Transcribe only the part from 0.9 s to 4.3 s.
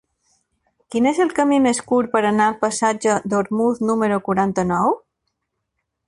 Quin és el camí més curt per anar al passatge d'Ormuz número